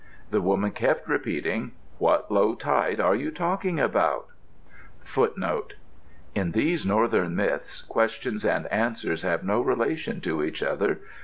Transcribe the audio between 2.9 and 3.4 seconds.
are you